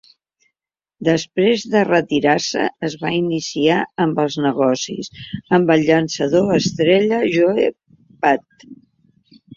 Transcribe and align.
Després 1.07 1.65
de 1.73 1.83
retirar-se, 1.89 2.63
es 2.89 2.95
va 3.03 3.11
iniciar 3.17 3.77
en 4.07 4.15
els 4.25 4.39
negocis 4.47 5.13
amb 5.59 5.73
el 5.75 5.87
llançador 5.91 6.55
estrella 6.59 7.21
Joe 7.37 7.71
Pate. 8.25 8.71